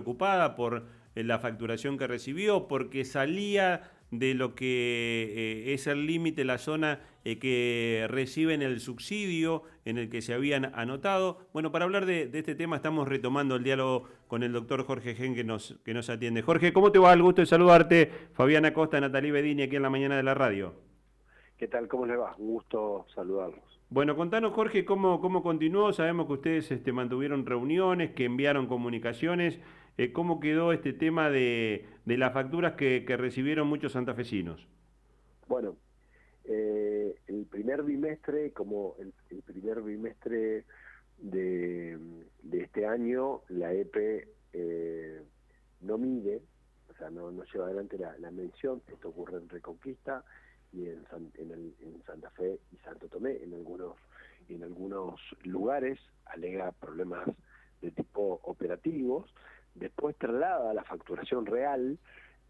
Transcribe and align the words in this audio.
preocupada 0.00 0.56
por 0.56 0.84
eh, 1.14 1.22
la 1.24 1.38
facturación 1.38 1.98
que 1.98 2.06
recibió, 2.06 2.68
porque 2.68 3.04
salía 3.04 3.90
de 4.10 4.34
lo 4.34 4.54
que 4.54 5.66
eh, 5.68 5.74
es 5.74 5.86
el 5.86 6.06
límite, 6.06 6.44
la 6.44 6.58
zona 6.58 7.00
eh, 7.24 7.38
que 7.38 8.06
reciben 8.08 8.62
el 8.62 8.80
subsidio 8.80 9.62
en 9.84 9.98
el 9.98 10.08
que 10.08 10.22
se 10.22 10.34
habían 10.34 10.72
anotado. 10.74 11.46
Bueno, 11.52 11.70
para 11.70 11.84
hablar 11.84 12.06
de, 12.06 12.30
este 12.32 12.54
tema 12.54 12.76
estamos 12.76 13.06
retomando 13.06 13.56
el 13.56 13.62
diálogo 13.62 14.08
con 14.26 14.42
el 14.42 14.52
doctor 14.52 14.84
Jorge 14.84 15.14
Gen 15.14 15.34
que 15.34 15.44
nos, 15.44 15.78
que 15.84 15.94
nos 15.94 16.08
atiende. 16.08 16.42
Jorge, 16.42 16.72
¿cómo 16.72 16.90
te 16.90 16.98
va? 16.98 17.12
El 17.12 17.22
gusto 17.22 17.42
de 17.42 17.46
saludarte. 17.46 18.10
Fabiana 18.32 18.72
Costa, 18.72 19.00
Natalie 19.00 19.32
Bedini, 19.32 19.62
aquí 19.64 19.76
en 19.76 19.82
la 19.82 19.90
mañana 19.90 20.16
de 20.16 20.22
la 20.22 20.34
radio. 20.34 20.74
¿Qué 21.56 21.68
tal? 21.68 21.88
¿Cómo 21.88 22.06
le 22.06 22.16
va? 22.16 22.34
Un 22.38 22.52
gusto 22.52 23.06
saludarlos. 23.14 23.70
Bueno, 23.90 24.16
contanos, 24.16 24.52
Jorge, 24.52 24.84
cómo, 24.84 25.20
cómo 25.20 25.42
continuó. 25.42 25.92
Sabemos 25.92 26.26
que 26.26 26.32
ustedes 26.34 26.70
este, 26.70 26.92
mantuvieron 26.92 27.44
reuniones, 27.44 28.12
que 28.12 28.24
enviaron 28.24 28.66
comunicaciones. 28.66 29.60
Eh, 30.00 30.14
¿Cómo 30.14 30.40
quedó 30.40 30.72
este 30.72 30.94
tema 30.94 31.28
de, 31.28 31.84
las 32.06 32.32
facturas 32.32 32.72
que, 32.72 33.04
recibieron 33.18 33.68
muchos 33.68 33.92
santafesinos? 33.92 34.66
Bueno, 35.46 35.76
eh, 36.44 37.16
el 37.26 37.44
primer 37.44 37.82
bimestre, 37.82 38.50
como 38.52 38.96
el, 38.98 39.42
primer 39.42 39.82
bimestre 39.82 40.64
de, 41.18 41.98
este 42.50 42.86
año, 42.86 43.42
la 43.50 43.74
EPE 43.74 44.26
eh, 44.54 45.22
no 45.82 45.98
mide, 45.98 46.40
o 46.88 46.94
sea, 46.94 47.10
no, 47.10 47.30
lleva 47.44 47.66
adelante 47.66 47.98
la, 47.98 48.30
mención. 48.30 48.80
Esto 48.90 49.10
ocurre 49.10 49.36
en 49.36 49.50
Reconquista 49.50 50.24
y 50.72 50.86
en, 50.86 51.04
Santa 52.06 52.30
Fe 52.30 52.58
y 52.72 52.76
Santo 52.78 53.06
Tomé, 53.08 53.36
en 53.42 53.52
algunos, 53.52 53.98
en 54.48 54.62
algunos 54.62 55.20
lugares, 55.44 55.98
alega 56.24 56.72
problemas 56.72 57.28
de 57.82 57.90
tipo 57.90 58.40
operativos, 58.44 59.30
después 59.74 60.16
traslada 60.16 60.74
la 60.74 60.84
facturación 60.84 61.46
real 61.46 61.98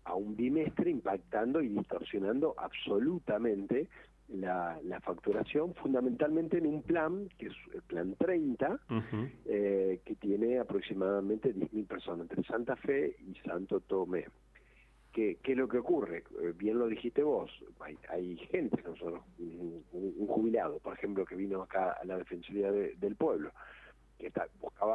a 0.04 0.14
un 0.14 0.36
bimestre 0.36 0.90
impactando 0.90 1.60
y 1.60 1.68
distorsionando 1.68 2.54
absolutamente 2.56 3.88
la, 4.28 5.00
facturación, 5.02 5.74
fundamentalmente 5.74 6.58
en 6.58 6.66
un 6.66 6.82
plan, 6.82 7.28
que 7.38 7.46
es 7.46 7.54
el 7.74 7.82
plan 7.82 8.14
30, 8.16 8.78
eh, 9.46 10.00
que 10.04 10.14
tiene 10.16 10.58
aproximadamente 10.58 11.54
10.000 11.54 11.86
personas 11.86 12.20
entre 12.30 12.44
Santa 12.44 12.76
Fe 12.76 13.16
y 13.26 13.34
Santo 13.46 13.80
Tomé. 13.80 14.26
¿Qué, 15.12 15.38
es 15.42 15.56
lo 15.56 15.68
que 15.68 15.78
ocurre? 15.78 16.22
Eh, 16.40 16.52
bien 16.56 16.78
lo 16.78 16.86
dijiste 16.86 17.22
vos, 17.22 17.50
hay, 18.08 18.36
gente, 18.50 18.80
nosotros, 18.82 19.22
un, 19.38 20.26
jubilado, 20.28 20.78
por 20.78 20.94
ejemplo, 20.94 21.24
que 21.24 21.34
vino 21.34 21.62
acá 21.62 21.96
a 22.00 22.04
la 22.04 22.16
Defensoría 22.16 22.70
del 22.70 23.16
Pueblo, 23.16 23.50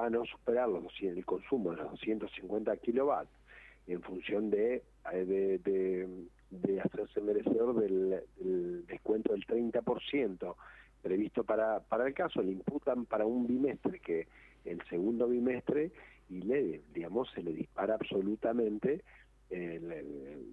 no 0.09 0.25
superar 0.25 0.69
los, 0.69 0.83
el 1.01 1.25
consumo 1.25 1.71
de 1.71 1.77
los 1.77 1.91
250 1.91 2.75
kilovatios 2.77 3.39
en 3.87 4.01
función 4.01 4.49
de, 4.49 4.83
eh, 5.13 5.59
de, 5.63 6.81
hacerse 6.81 7.21
merecedor 7.21 7.75
del, 7.75 8.85
descuento 8.87 9.33
del 9.33 9.45
30% 9.45 10.55
previsto 11.01 11.43
para, 11.43 11.81
para 11.81 12.07
el 12.07 12.13
caso, 12.13 12.41
le 12.41 12.51
imputan 12.51 13.05
para 13.05 13.25
un 13.25 13.45
bimestre 13.45 13.99
que 13.99 14.27
el 14.63 14.81
segundo 14.89 15.27
bimestre 15.27 15.91
y 16.29 16.41
le, 16.41 16.81
digamos, 16.93 17.29
se 17.31 17.43
le 17.43 17.53
dispara 17.53 17.93
absolutamente 17.93 19.03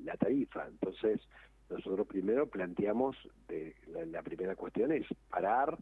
la, 0.05 0.17
tarifa. 0.17 0.67
Entonces, 0.69 1.21
nosotros 1.71 2.07
primero 2.07 2.47
planteamos, 2.47 3.17
de, 3.49 3.75
la, 4.11 4.23
primera 4.23 4.55
cuestión 4.55 4.93
es 4.93 5.07
parar, 5.31 5.79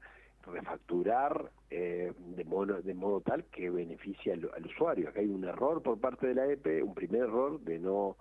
refacturar 0.47 1.51
eh, 1.71 2.13
de, 2.19 2.45
modo, 2.45 2.81
de 2.83 2.95
modo 2.95 3.21
tal 3.21 3.45
que 3.45 3.71
beneficie 3.71 4.33
al, 4.33 4.67
usuario. 4.67 5.09
Acá 5.09 5.21
hay 5.21 5.29
un 5.29 5.45
error 5.45 5.83
por 5.83 6.01
parte 6.01 6.29
de 6.29 6.35
la 6.35 6.47
EPE, 6.47 6.83
un 6.83 6.95
primer 6.95 7.23
error 7.23 7.61
de 7.61 7.79
no, 7.79 8.17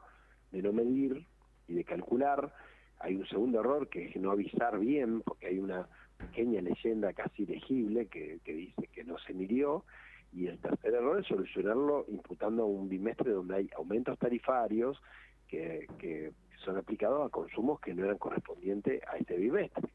de 0.52 0.62
no 0.62 0.74
medir 0.74 1.26
y 1.68 1.74
de 1.74 1.84
calcular. 1.84 2.54
Hay 3.00 3.16
un 3.16 3.28
segundo 3.28 3.60
error 3.60 3.90
que 3.90 4.08
es 4.08 4.16
no 4.18 4.32
avisar 4.32 4.80
bien, 4.80 5.22
porque 5.22 5.48
hay 5.48 5.60
una 5.60 5.88
pequeña 6.18 6.62
leyenda 6.62 7.14
casi 7.14 7.46
legible 7.46 8.08
que, 8.08 8.40
que 8.44 8.54
dice 8.54 8.88
que 8.88 9.04
no 9.04 9.18
se 9.20 9.34
midió 9.34 9.86
y 10.32 10.48
el 10.48 10.60
tercer 10.60 10.94
error 10.94 11.20
es 11.20 11.28
solucionarlo 11.28 12.06
imputando 12.10 12.64
a 12.64 12.66
un 12.68 12.90
bimestre 12.90 13.32
donde 13.32 13.56
hay 13.56 13.70
aumentos 13.76 14.20
tarifarios 14.20 15.02
que, 15.48 15.88
que 15.98 16.34
son 16.64 16.78
aplicados 16.78 17.26
a 17.26 17.30
consumos 17.30 17.80
que 17.80 17.94
no 17.94 18.04
eran 18.04 18.18
correspondientes 18.18 19.02
a 19.08 19.18
este 19.18 19.38
bimestre. 19.38 19.90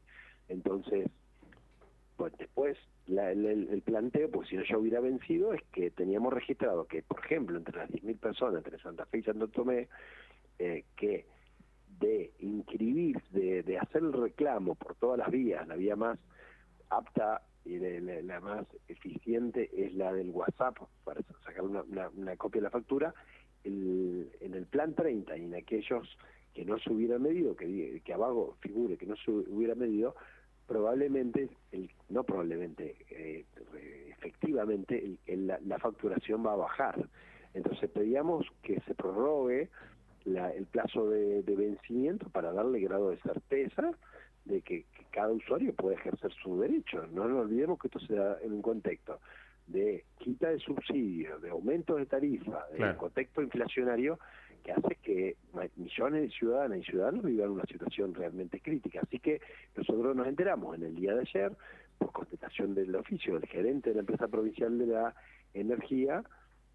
Entonces, 0.49 1.09
pues 2.25 2.37
después 2.39 2.77
el, 3.07 3.83
planteo, 3.85 4.31
pues 4.31 4.49
si 4.49 4.55
no 4.55 4.63
ya 4.63 4.79
hubiera 4.79 4.99
vencido, 4.99 5.53
es 5.53 5.61
que 5.71 5.91
teníamos 5.91 6.33
registrado 6.33 6.85
que, 6.87 7.03
por 7.03 7.23
ejemplo, 7.23 7.55
entre 7.55 7.77
las 7.77 7.91
10.000 7.91 8.17
personas, 8.17 8.65
entre 8.65 8.79
Santa 8.79 9.05
Fe 9.05 9.19
y 9.19 9.21
Santo 9.21 9.47
Tomé, 9.47 9.87
eh, 10.57 10.85
que 10.95 11.27
de 11.99 12.31
inscribir, 12.39 13.21
de, 13.29 13.61
de 13.61 13.77
hacer 13.77 14.01
el 14.01 14.11
reclamo 14.11 14.73
por 14.73 14.95
todas 14.95 15.19
las 15.19 15.29
vías, 15.29 15.67
la 15.67 15.75
vía 15.75 15.95
más 15.95 16.17
apta 16.89 17.43
y 17.63 17.77
la, 17.77 18.39
más 18.39 18.65
eficiente 18.87 19.69
es 19.71 19.93
la 19.93 20.11
del 20.11 20.31
WhatsApp 20.31 20.77
para 21.03 21.21
sacar 21.45 21.61
una, 21.61 21.83
una, 21.83 22.35
copia 22.37 22.59
de 22.59 22.63
la 22.63 22.71
factura. 22.71 23.13
El, 23.63 24.31
en 24.39 24.55
el 24.55 24.65
plan 24.65 24.95
30 24.95 25.37
y 25.37 25.43
en 25.43 25.53
aquellos 25.53 26.17
que 26.55 26.65
no 26.65 26.79
se 26.79 26.91
hubieran 26.91 27.21
medido, 27.21 27.55
que, 27.55 28.01
que 28.03 28.13
abajo 28.13 28.57
figure 28.61 28.97
que 28.97 29.05
no 29.05 29.15
se 29.15 29.29
hubiera 29.29 29.75
medido, 29.75 30.15
probablemente, 30.67 31.49
el, 31.71 31.89
no 32.09 32.23
probablemente, 32.23 32.95
eh, 33.09 33.45
efectivamente 34.17 35.17
la, 35.27 35.59
la, 35.65 35.79
facturación 35.79 36.45
va 36.45 36.53
a 36.53 36.57
bajar. 36.57 37.07
Entonces 37.53 37.89
pedíamos 37.89 38.45
que 38.61 38.79
se 38.81 38.95
prorrogue 38.95 39.69
la, 40.25 40.51
el 40.51 40.65
plazo 40.65 41.09
de, 41.09 41.43
de 41.43 41.55
vencimiento 41.55 42.29
para 42.29 42.51
darle 42.51 42.79
grado 42.79 43.11
de 43.11 43.17
certeza 43.17 43.91
de 44.45 44.61
que, 44.61 44.85
cada 45.11 45.31
usuario 45.31 45.73
puede 45.73 45.95
ejercer 45.95 46.29
su 46.43 46.59
derecho. 46.59 47.07
No 47.13 47.25
nos 47.25 47.45
olvidemos 47.45 47.79
que 47.79 47.87
esto 47.87 47.99
se 48.01 48.15
da 48.15 48.37
en 48.43 48.51
un 48.51 48.61
contexto 48.61 49.21
de 49.65 50.03
quita 50.17 50.49
de 50.49 50.59
subsidio, 50.59 51.39
de 51.39 51.51
aumento 51.51 51.95
de 51.95 52.05
tarifa, 52.05 52.65
de 52.77 52.97
contexto 52.97 53.41
inflacionario 53.41 54.19
que 54.65 54.71
hace 54.71 54.95
que 54.95 55.37
millones 55.75 56.23
de 56.23 56.29
ciudadanas 56.31 56.79
y 56.79 56.83
ciudadanos 56.83 57.23
vivan 57.23 57.51
una 57.51 57.65
situación 57.65 58.15
realmente 58.15 58.59
crítica. 58.59 58.99
Así 59.03 59.19
que 59.19 59.39
nosotros 59.75 60.15
nos 60.15 60.27
enteramos 60.27 60.75
en 60.75 60.83
el 60.83 60.95
día 60.95 61.13
de 61.13 61.21
ayer, 61.21 61.51
por 61.99 62.11
contestación 62.11 62.73
del 62.73 62.95
oficio 62.95 63.35
del 63.35 63.47
gerente 63.47 63.91
de 63.91 63.95
la 63.95 63.99
empresa 64.01 64.27
provincial 64.27 64.77
de 64.79 64.87
la 64.87 65.15
energía, 65.53 66.23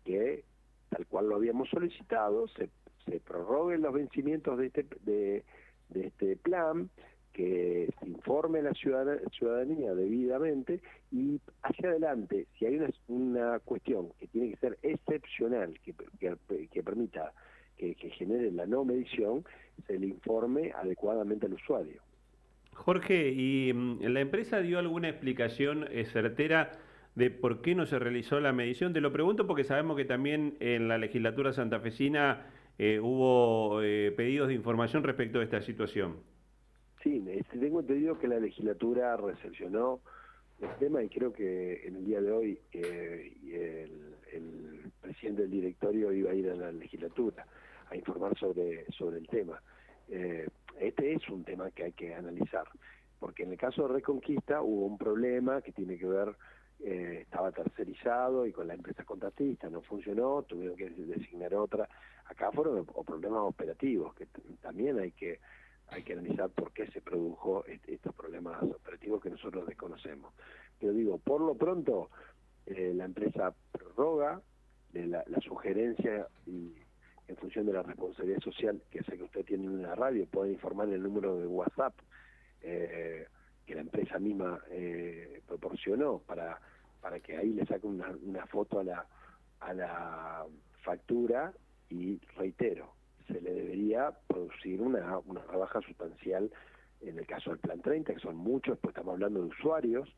que 0.05 0.45
tal 0.89 1.05
cual 1.09 1.29
lo 1.29 1.35
habíamos 1.35 1.69
solicitado, 1.69 2.47
se, 2.49 2.71
se 3.07 3.19
prorroguen 3.19 3.83
los 3.83 3.93
vencimientos 3.93 4.57
de 4.57 4.67
este, 4.67 4.87
de, 5.03 5.45
este 5.93 6.37
plan, 6.37 6.89
que 7.33 7.93
se 7.99 8.07
informe 8.07 8.63
la 8.63 8.73
ciudadanía 8.73 9.95
debidamente 9.95 10.81
y 11.11 11.41
hacia 11.63 11.91
adelante, 11.91 12.47
si 12.57 12.67
hay 12.67 12.77
una, 12.77 12.91
una 13.09 13.59
cuestión 13.61 14.11
que 14.19 14.27
tiene 14.29 14.51
que 14.51 14.57
ser 14.57 14.79
excepcional, 14.83 15.79
que, 15.81 16.83
permita 16.83 17.33
que, 17.95 18.11
genere 18.11 18.51
la 18.51 18.67
no 18.67 18.85
medición, 18.85 19.45
se 19.87 19.99
le 19.99 20.07
informe 20.07 20.73
adecuadamente 20.73 21.47
al 21.47 21.55
usuario. 21.55 22.03
Jorge, 22.75 23.31
¿y 23.31 23.73
mm, 23.73 24.03
la 24.03 24.21
empresa 24.21 24.61
dio 24.61 24.79
alguna 24.79 25.09
explicación 25.09 25.87
eh, 25.91 26.05
certera 26.05 26.73
de 27.15 27.31
por 27.31 27.63
qué 27.63 27.75
no 27.75 27.87
se 27.87 27.99
realizó 27.99 28.41
la 28.41 28.53
medición? 28.53 28.93
Te 28.93 29.01
lo 29.01 29.13
pregunto 29.13 29.47
porque 29.47 29.65
sabemos 29.65 29.97
que 29.97 30.05
también 30.05 30.57
en 30.61 30.89
la 30.89 30.99
legislatura 30.99 31.53
santafesina 31.53 32.47
eh, 32.79 33.01
hubo 33.01 33.83
eh, 33.83 34.13
pedidos 34.17 34.49
de 34.49 34.55
información 34.55 35.03
respecto 35.03 35.41
a 35.41 35.45
esta 35.45 35.61
situación. 35.63 36.17
Sí, 37.03 37.25
tengo 37.59 37.81
entendido 37.81 38.19
que 38.19 38.29
la 38.29 38.39
legislatura 38.39 39.17
recepcionó 39.17 40.01
el 40.61 40.69
tema 40.79 41.03
y 41.03 41.09
creo 41.09 41.33
que 41.33 41.87
en 41.87 41.97
el 41.97 42.05
día 42.05 42.21
de 42.21 42.33
hoy 42.33 42.59
eh, 42.73 43.33
el, 44.33 44.93
presidente 45.01 45.43
del 45.43 45.51
directorio 45.51 46.13
iba 46.13 46.31
a 46.31 46.35
ir 46.35 46.51
a 46.51 46.55
la 46.55 46.73
legislatura 46.73 47.47
a 47.91 47.97
informar 47.97 48.39
sobre, 48.39 48.87
sobre 48.93 49.19
el 49.19 49.29
tema. 49.29 49.61
Eh, 50.09 50.49
este 50.79 51.13
es 51.15 51.29
un 51.29 51.45
tema 51.45 51.71
que 51.71 51.85
hay 51.85 51.93
que 51.93 52.15
analizar, 52.15 52.67
porque 53.19 53.43
en 53.43 53.53
el 53.53 53.59
caso 53.59 53.87
de 53.87 53.95
Reconquista 53.95 54.63
hubo 54.63 54.87
un 54.87 54.97
problema 54.97 55.61
que 55.61 55.73
tiene 55.73 55.99
que 55.99 56.07
ver, 56.07 56.35
eh, 56.83 57.19
estaba 57.23 57.53
tercerizado 57.53 58.47
y 58.47 58.53
con 58.53 58.67
la 58.67 58.75
empresa 58.75 59.05
contratista 59.05 59.69
no 59.69 59.83
funcionó, 59.83 60.43
tuvieron 60.43 60.77
que 60.77 60.89
designar 60.89 61.55
otra. 61.55 61.89
Acá 62.25 62.51
fueron 62.53 62.87
problemas 62.87 63.43
operativos 63.43 64.15
que 64.15 64.27
también 64.63 64.99
hay 64.99 65.13
que 65.13 65.41
hay 65.89 66.05
que 66.05 66.13
analizar 66.13 66.49
por 66.51 66.73
qué 66.73 66.87
se 66.93 67.01
produjo 67.01 67.65
estos 67.67 68.15
problemas 68.15 68.63
operativos 68.63 69.21
que 69.21 69.31
nosotros 69.31 69.67
desconocemos. 69.67 70.33
Pero 70.79 70.93
digo, 70.93 71.19
por 71.19 71.41
lo 71.41 71.57
pronto, 71.57 72.11
eh, 72.67 72.93
la 72.95 73.07
empresa 73.07 73.53
prorroga 73.73 74.41
la, 74.93 75.25
sugerencia 75.41 76.27
y 76.47 76.75
en 77.31 77.37
función 77.37 77.65
de 77.65 77.73
la 77.73 77.83
responsabilidad 77.83 78.41
social 78.41 78.83
que 78.91 79.03
sé 79.05 79.17
que 79.17 79.23
usted 79.23 79.45
tiene 79.45 79.65
en 79.65 79.79
una 79.79 79.95
radio, 79.95 80.27
puede 80.27 80.53
informar 80.53 80.89
el 80.89 81.03
número 81.03 81.39
de 81.39 81.47
WhatsApp 81.47 81.95
eh, 82.63 83.27
que 83.65 83.75
la 83.75 83.83
empresa 83.83 84.19
misma 84.19 84.61
eh, 84.71 85.41
proporcionó 85.47 86.19
para, 86.19 86.61
para 87.01 87.21
que 87.21 87.37
ahí 87.37 87.51
le 87.51 87.65
saque 87.67 87.87
una, 87.87 88.09
una 88.23 88.47
foto 88.47 88.81
a 88.81 88.85
la, 88.85 89.07
a 89.61 89.73
la 89.73 90.45
factura 90.83 91.53
y 91.89 92.19
reitero, 92.37 92.93
se 93.29 93.41
le 93.41 93.53
debería 93.53 94.11
producir 94.27 94.81
una, 94.81 95.19
una 95.19 95.43
rebaja 95.43 95.81
sustancial 95.83 96.51
en 97.01 97.19
el 97.19 97.27
caso 97.27 97.51
del 97.51 97.61
Plan 97.61 97.81
30, 97.81 98.13
que 98.13 98.21
son 98.21 98.37
muchos, 98.37 98.77
pues 98.79 98.91
estamos 98.91 99.15
hablando 99.15 99.41
de 99.41 99.47
usuarios, 99.49 100.09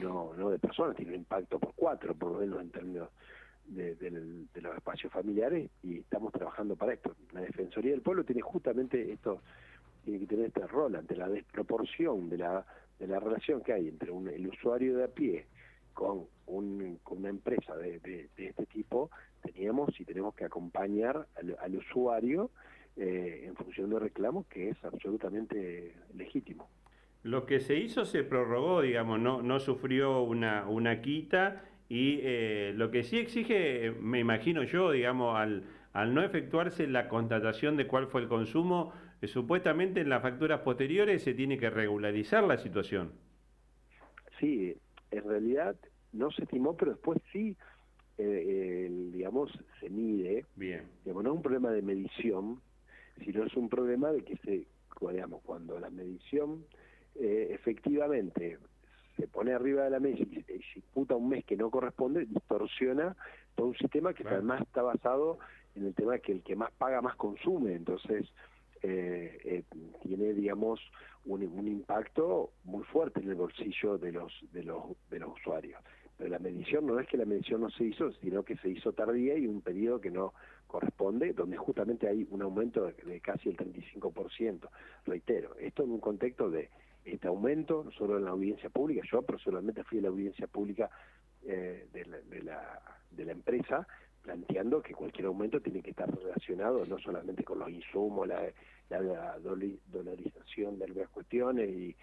no, 0.00 0.32
no 0.34 0.50
de 0.50 0.58
personas, 0.58 0.96
tiene 0.96 1.12
un 1.12 1.18
impacto 1.18 1.58
por 1.58 1.74
cuatro, 1.74 2.14
por 2.14 2.32
lo 2.32 2.38
menos 2.38 2.60
en 2.60 2.70
términos 2.70 3.08
de, 3.66 3.96
los 4.60 4.76
espacios 4.76 5.12
familiares, 5.12 5.70
y 5.82 5.98
estamos 5.98 6.32
trabajando 6.32 6.76
para 6.76 6.94
esto. 6.94 7.14
La 7.32 7.40
Defensoría 7.40 7.92
del 7.92 8.02
Pueblo 8.02 8.24
tiene 8.24 8.42
justamente 8.42 9.12
esto, 9.12 9.42
tiene 10.04 10.20
que 10.20 10.26
tener 10.26 10.46
este 10.46 10.66
rol 10.66 10.96
ante 10.96 11.16
la 11.16 11.28
desproporción 11.28 12.28
de 12.28 12.38
la, 12.38 12.66
de 12.98 13.06
la 13.06 13.20
relación 13.20 13.62
que 13.62 13.72
hay 13.72 13.88
entre 13.88 14.10
un, 14.10 14.28
el 14.28 14.46
usuario 14.46 14.96
de 14.96 15.04
a 15.04 15.08
pie 15.08 15.46
con, 15.94 16.26
un, 16.46 16.98
con 17.02 17.18
una 17.18 17.28
empresa 17.28 17.76
de, 17.76 18.00
de, 18.00 18.28
este 18.36 18.66
tipo, 18.66 19.10
teníamos 19.42 19.98
y 20.00 20.04
tenemos 20.04 20.34
que 20.34 20.44
acompañar 20.44 21.26
al 21.60 21.76
usuario 21.76 22.50
eh, 22.94 23.44
en 23.46 23.56
función 23.56 23.88
de 23.88 23.98
reclamos 23.98 24.46
que 24.46 24.68
es 24.68 24.84
absolutamente 24.84 25.94
legítimo. 26.14 26.68
Lo 27.22 27.46
que 27.46 27.60
se 27.60 27.76
hizo 27.76 28.04
se 28.04 28.22
prorrogó, 28.22 28.82
digamos, 28.82 29.18
no, 29.18 29.40
no 29.42 29.60
sufrió 29.60 30.22
una, 30.22 30.68
una 30.68 31.00
quita 31.00 31.64
y 31.88 32.20
eh, 32.22 32.72
lo 32.76 32.90
que 32.90 33.02
sí 33.02 33.18
exige, 33.18 33.92
me 34.00 34.18
imagino 34.18 34.62
yo, 34.64 34.90
digamos, 34.90 35.36
al, 35.36 35.64
al 35.92 36.14
no 36.14 36.22
efectuarse 36.22 36.86
la 36.86 37.08
constatación 37.08 37.76
de 37.76 37.86
cuál 37.86 38.06
fue 38.06 38.22
el 38.22 38.28
consumo, 38.28 38.92
eh, 39.20 39.26
supuestamente 39.26 40.00
en 40.00 40.08
las 40.08 40.22
facturas 40.22 40.60
posteriores 40.60 41.22
se 41.22 41.34
tiene 41.34 41.58
que 41.58 41.70
regularizar 41.70 42.44
la 42.44 42.58
situación. 42.58 43.12
Sí, 44.40 44.74
en 45.10 45.24
realidad 45.24 45.76
no 46.12 46.30
se 46.30 46.42
estimó, 46.42 46.76
pero 46.76 46.92
después 46.92 47.18
sí, 47.32 47.56
digamos, 48.16 49.50
se 49.80 49.90
mide. 49.90 50.44
Bien. 50.56 50.82
Digamos, 51.04 51.24
no 51.24 51.30
es 51.30 51.36
un 51.36 51.42
problema 51.42 51.70
de 51.70 51.82
medición, 51.82 52.60
sino 53.24 53.44
es 53.44 53.54
un 53.54 53.68
problema 53.68 54.12
de 54.12 54.22
que 54.22 54.36
se, 54.38 54.66
digamos, 55.10 55.42
cuando 55.42 55.78
la 55.80 55.90
medición 55.90 56.64
eh, 57.14 57.48
efectivamente 57.50 58.58
se 59.16 59.26
pone 59.28 59.52
arriba 59.52 59.84
de 59.84 59.90
la 59.90 60.00
mesa 60.00 60.22
y 60.22 60.42
se 60.42 60.52
disputa 60.74 61.16
un 61.16 61.28
mes 61.28 61.44
que 61.44 61.56
no 61.56 61.70
corresponde, 61.70 62.26
distorsiona 62.26 63.16
todo 63.54 63.68
un 63.68 63.76
sistema 63.76 64.14
que 64.14 64.26
además 64.26 64.62
está 64.62 64.82
basado 64.82 65.38
en 65.74 65.86
el 65.86 65.94
tema 65.94 66.12
de 66.12 66.20
que 66.20 66.32
el 66.32 66.42
que 66.42 66.56
más 66.56 66.72
paga 66.72 67.00
más 67.00 67.16
consume, 67.16 67.74
entonces 67.74 68.26
eh, 68.82 69.38
eh, 69.44 69.62
tiene, 70.02 70.32
digamos, 70.32 70.80
un, 71.24 71.42
un, 71.44 71.68
impacto 71.68 72.50
muy 72.64 72.82
fuerte 72.84 73.20
en 73.20 73.28
el 73.28 73.36
bolsillo 73.36 73.96
de 73.96 74.12
los 74.12 74.32
de 74.52 74.64
los 74.64 74.82
de 75.08 75.20
los 75.20 75.38
usuarios. 75.38 75.80
Pero 76.18 76.30
la 76.30 76.38
medición 76.38 76.86
no 76.86 76.98
es 76.98 77.08
que 77.08 77.16
la 77.16 77.24
medición 77.24 77.60
no 77.60 77.70
se 77.70 77.84
hizo, 77.84 78.12
sino 78.14 78.42
que 78.42 78.56
se 78.56 78.68
hizo 78.68 78.92
tardía 78.92 79.36
y 79.36 79.46
un 79.46 79.60
periodo 79.60 80.00
que 80.00 80.10
no 80.10 80.34
corresponde, 80.66 81.32
donde 81.32 81.56
justamente 81.56 82.08
hay 82.08 82.26
un 82.30 82.42
aumento 82.42 82.84
de, 82.84 83.20
casi 83.20 83.50
el 83.50 83.56
35%. 83.56 84.68
Reitero, 85.04 85.54
esto 85.56 85.84
en 85.84 85.90
un 85.90 86.00
contexto 86.00 86.50
de 86.50 86.70
este 87.04 87.28
aumento, 87.28 87.82
no 87.84 87.90
solo 87.92 88.18
en 88.18 88.24
la 88.24 88.30
audiencia 88.30 88.70
pública, 88.70 89.02
yo 89.10 89.22
personalmente 89.22 89.84
fui 89.84 89.98
a 89.98 90.02
la 90.02 90.08
audiencia 90.08 90.46
pública 90.46 90.90
eh, 91.44 91.88
de, 91.92 92.04
la, 92.06 92.80
de, 93.10 93.24
la, 93.24 93.32
empresa, 93.32 93.86
planteando 94.22 94.80
que 94.82 94.94
cualquier 94.94 95.26
aumento 95.26 95.60
tiene 95.60 95.82
que 95.82 95.90
estar 95.90 96.08
relacionado 96.14 96.86
no 96.86 96.98
solamente 96.98 97.42
con 97.42 97.58
los 97.58 97.70
insumos, 97.70 98.28
la, 98.28 98.42
la, 98.88 99.38
dolarización 99.38 100.78
de 100.78 100.84
algunas 100.84 101.08
cuestiones, 101.10 101.68
y, 101.70 101.96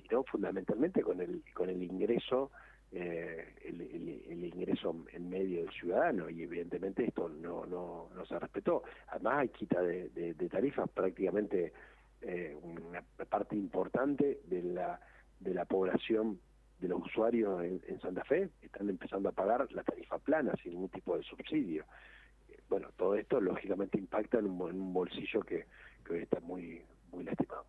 sino 0.00 0.22
fundamentalmente 0.24 1.02
con 1.02 1.20
el, 1.20 1.42
con 1.54 1.70
el 1.70 1.82
ingreso 1.82 2.50
eh, 2.94 3.54
el, 3.64 4.44
ingreso 4.44 4.94
en 5.12 5.30
medio 5.30 5.60
del 5.60 5.70
ciudadano 5.70 6.28
y 6.28 6.42
evidentemente 6.42 7.04
esto 7.04 7.28
no, 7.28 7.64
no, 7.64 8.10
no 8.14 8.26
se 8.26 8.38
respetó. 8.38 8.82
Además 9.08 9.38
hay 9.38 9.48
quita 9.48 9.80
de, 9.80 10.34
tarifas 10.50 10.90
prácticamente 10.90 11.72
eh, 12.22 12.56
una 12.62 13.02
parte 13.28 13.56
importante 13.56 14.40
de 14.44 14.62
la, 14.62 15.00
de 15.40 15.54
la 15.54 15.64
población 15.64 16.40
de 16.80 16.88
los 16.88 17.00
usuarios 17.02 17.62
en, 17.62 18.00
Santa 18.00 18.24
Fe 18.24 18.50
están 18.60 18.88
empezando 18.88 19.28
a 19.28 19.32
pagar 19.32 19.70
la 19.72 19.84
tarifa 19.84 20.18
plana 20.18 20.52
sin 20.62 20.72
ningún 20.72 20.88
tipo 20.88 21.16
de 21.16 21.22
subsidio. 21.22 21.84
Eh, 22.48 22.58
bueno, 22.68 22.88
todo 22.96 23.14
esto 23.14 23.40
lógicamente 23.40 23.98
impacta 23.98 24.38
en 24.38 24.46
un, 24.46 24.92
bolsillo 24.92 25.42
que, 25.42 25.66
que, 26.04 26.14
hoy 26.14 26.22
está 26.22 26.40
muy, 26.40 26.82
muy 27.12 27.24
lastimado. 27.24 27.66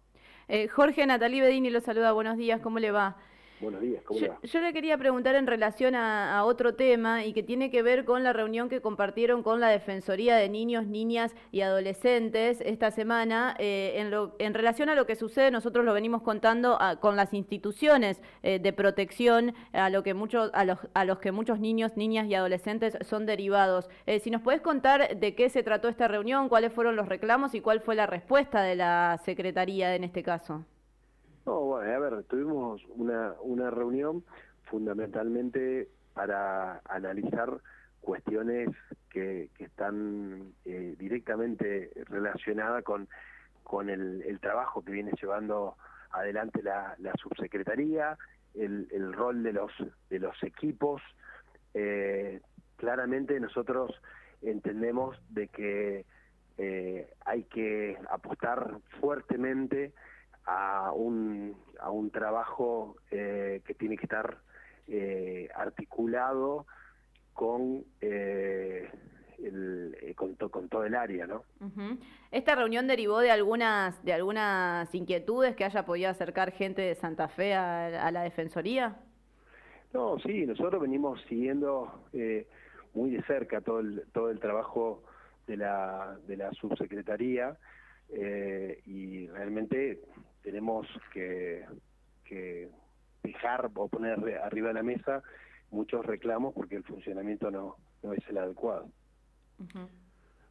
Jorge 0.75 1.05
Natalí 1.05 1.39
Bedini 1.39 1.69
lo 1.69 1.79
saluda, 1.79 2.11
buenos 2.11 2.37
días, 2.37 2.59
¿cómo 2.61 2.79
le 2.79 2.91
va? 2.91 3.17
Buenos 3.63 3.81
días, 3.81 4.03
¿cómo 4.03 4.19
yo, 4.19 4.27
va? 4.29 4.39
yo, 4.43 4.59
le 4.59 4.73
quería 4.73 4.97
preguntar 4.97 5.35
en 5.35 5.47
relación 5.47 5.95
a, 5.95 6.43
otro 6.43 6.75
tema 6.75 7.23
y 7.23 7.31
que 7.31 7.43
tiene 7.43 7.71
que 7.71 7.81
ver 7.81 8.03
con 8.03 8.23
la 8.23 8.33
reunión 8.33 8.67
que 8.67 8.81
compartieron 8.81 9.41
con 9.41 9.61
la 9.61 9.69
Defensoría 9.69 10.35
de 10.35 10.49
Niños, 10.49 10.85
Niñas 10.85 11.33
y 11.51 11.61
Adolescentes 11.61 12.59
esta 12.59 12.91
semana. 12.91 13.55
Eh, 13.59 13.93
en, 13.95 14.11
lo, 14.11 14.35
en, 14.39 14.53
relación 14.53 14.89
a 14.89 14.95
lo 14.95 15.05
que 15.05 15.15
sucede, 15.15 15.49
nosotros 15.51 15.85
lo 15.85 15.93
venimos 15.93 16.21
contando 16.21 16.77
con 16.99 17.15
las 17.15 17.33
instituciones 17.33 18.21
eh, 18.41 18.59
de 18.59 18.73
protección 18.73 19.53
a, 19.71 19.89
lo 19.89 20.03
que 20.03 20.13
muchos, 20.13 20.51
a, 20.53 20.65
los, 20.65 20.79
a 20.93 21.05
los 21.05 21.19
que 21.19 21.31
muchos 21.31 21.59
niños, 21.61 21.95
niñas 21.95 22.27
y 22.27 22.35
adolescentes 22.35 22.97
son 23.01 23.25
derivados. 23.25 23.89
Eh, 24.05 24.19
si 24.19 24.29
nos 24.29 24.41
puedes 24.41 24.59
contar 24.59 25.17
de 25.17 25.35
qué 25.35 25.49
se 25.49 25.63
trató 25.63 25.87
esta 25.87 26.09
reunión, 26.09 26.49
cuáles 26.49 26.73
fueron 26.73 26.97
los 26.97 27.07
reclamos 27.07 27.55
y 27.55 27.61
cuál 27.61 27.79
fue 27.79 27.95
la 27.95 28.07
respuesta 28.07 28.61
de 28.61 28.75
la 28.75 29.21
Secretaría 29.23 29.95
en 29.95 30.03
este 30.03 30.21
caso. 30.21 30.65
A 31.83 31.99
ver, 31.99 32.23
tuvimos 32.23 32.81
una, 32.89 33.33
una 33.41 33.69
reunión 33.69 34.23
fundamentalmente 34.63 35.89
para 36.13 36.81
analizar 36.85 37.59
cuestiones 37.99 38.69
que, 39.09 39.49
que 39.57 39.65
están 39.65 40.53
eh, 40.65 40.95
directamente 40.97 41.91
relacionadas 42.05 42.83
con, 42.83 43.07
con 43.63 43.89
el, 43.89 44.39
trabajo 44.41 44.83
que 44.83 44.91
viene 44.91 45.11
llevando 45.21 45.75
adelante 46.11 46.61
la, 46.63 46.95
la 46.99 47.13
subsecretaría, 47.21 48.17
el, 48.53 48.87
el, 48.91 49.13
rol 49.13 49.43
de 49.43 49.53
los, 49.53 49.71
de 50.09 50.19
los 50.19 50.41
equipos. 50.43 51.01
Eh, 51.73 52.41
claramente 52.77 53.39
nosotros 53.39 53.91
entendemos 54.41 55.17
de 55.29 55.47
que 55.47 56.05
eh, 56.57 57.09
hay 57.25 57.43
que 57.45 57.97
apostar 58.09 58.79
fuertemente 58.99 59.93
a 60.45 60.91
un, 60.93 61.55
a 61.79 61.89
un 61.89 62.09
trabajo 62.11 62.97
eh, 63.11 63.61
que 63.65 63.73
tiene 63.73 63.97
que 63.97 64.03
estar 64.03 64.37
eh, 64.87 65.49
articulado 65.55 66.65
con, 67.33 67.83
eh, 68.01 68.89
el, 69.41 70.13
con, 70.15 70.35
con, 70.35 70.69
todo 70.69 70.85
el 70.85 70.95
área, 70.95 71.25
¿no? 71.25 71.43
¿Esta 72.31 72.55
reunión 72.55 72.87
derivó 72.87 73.19
de 73.19 73.31
algunas, 73.31 74.03
de 74.03 74.13
algunas 74.13 74.93
inquietudes 74.93 75.55
que 75.55 75.65
haya 75.65 75.85
podido 75.85 76.09
acercar 76.09 76.51
gente 76.51 76.81
de 76.81 76.95
Santa 76.95 77.27
Fe 77.29 77.53
a, 77.53 78.11
la 78.11 78.23
Defensoría? 78.23 78.97
No, 79.93 80.19
sí, 80.19 80.45
nosotros 80.45 80.81
venimos 80.81 81.21
siguiendo 81.29 82.03
muy 82.93 83.11
de 83.11 83.23
cerca 83.23 83.61
todo 83.61 83.79
el, 83.79 84.03
todo 84.11 84.29
el 84.29 84.39
trabajo 84.39 85.03
de 85.47 85.57
la, 85.57 86.17
de 86.27 86.37
la 86.37 86.51
subsecretaría 86.53 87.57
y 88.85 89.27
realmente 89.27 89.99
tenemos 90.43 90.87
que, 91.11 91.65
dejar 93.23 93.69
o 93.75 93.87
poner 93.87 94.17
arriba 94.43 94.69
de 94.69 94.73
la 94.73 94.83
mesa 94.83 95.21
muchos 95.69 96.05
reclamos 96.05 96.53
porque 96.53 96.75
el 96.75 96.83
funcionamiento 96.83 97.51
no, 97.51 97.77
no 98.01 98.13
es 98.13 98.27
el 98.27 98.37
adecuado. 98.37 98.89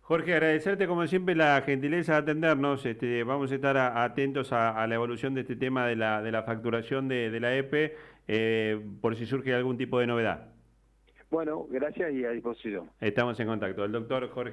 Jorge, 0.02 0.34
agradecerte 0.34 0.86
como 0.86 1.06
siempre 1.06 1.34
la 1.34 1.60
gentileza 1.62 2.12
de 2.12 2.18
atendernos. 2.18 2.84
Este, 2.86 3.22
vamos 3.24 3.52
a 3.52 3.54
estar 3.54 3.76
atentos 3.76 4.52
a, 4.52 4.86
la 4.86 4.94
evolución 4.94 5.34
de 5.34 5.42
este 5.42 5.56
tema 5.56 5.86
de 5.86 5.96
la, 5.96 6.22
de 6.22 6.32
la 6.32 6.42
facturación 6.42 7.08
de, 7.08 7.30
de 7.30 7.40
la 7.40 7.54
EPE 7.56 7.96
eh, 8.28 8.80
por 9.00 9.16
si 9.16 9.26
surge 9.26 9.54
algún 9.54 9.76
tipo 9.76 9.98
de 10.00 10.06
novedad. 10.06 10.48
Bueno, 11.30 11.66
gracias 11.70 12.12
y 12.12 12.26
a 12.26 12.30
disposición. 12.30 12.90
Estamos 13.00 13.40
en 13.40 13.46
contacto. 13.46 13.84
El 13.84 13.92
doctor 13.92 14.28
Jorge. 14.28 14.50